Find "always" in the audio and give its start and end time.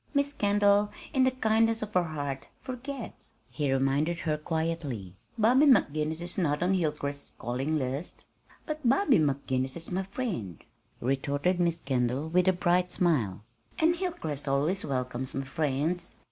14.47-14.83